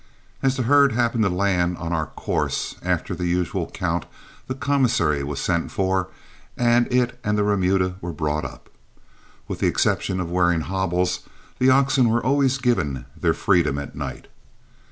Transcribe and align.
As 0.41 0.57
the 0.57 0.63
herd 0.63 0.93
happened 0.93 1.23
to 1.25 1.29
land 1.29 1.77
on 1.77 1.93
our 1.93 2.07
course, 2.07 2.73
after 2.81 3.13
the 3.13 3.27
usual 3.27 3.69
count 3.69 4.07
the 4.47 4.55
commissary 4.55 5.23
was 5.23 5.39
sent 5.39 5.69
for, 5.71 6.07
and 6.57 6.91
it 6.91 7.19
and 7.23 7.37
the 7.37 7.43
remuda 7.43 7.97
were 8.01 8.11
brought 8.11 8.43
up. 8.43 8.71
With 9.47 9.59
the 9.59 9.67
exception 9.67 10.19
of 10.19 10.31
wearing 10.31 10.61
hobbles, 10.61 11.19
the 11.59 11.69
oxen 11.69 12.09
were 12.09 12.25
always 12.25 12.57
given 12.57 13.05
their 13.15 13.35
freedom 13.35 13.77
at 13.77 13.95
night. 13.95 14.25